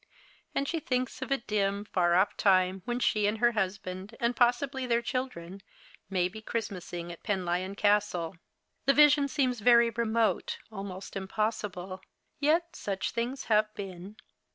[0.55, 4.35] And she thinks of a dim, far off time when she and her husband, and
[4.35, 5.61] possibly their children,
[6.09, 8.37] may be Christ massing at Penlyon Castle.
[8.87, 12.01] The vision seems very remote, almost impossible;
[12.39, 14.15] yet such things have been.